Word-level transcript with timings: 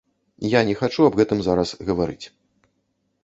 Я 0.51 0.61
не 0.69 0.75
хачу 0.79 1.05
аб 1.09 1.17
гэтым 1.19 1.39
зараз 1.47 1.73
гаварыць. 1.89 2.25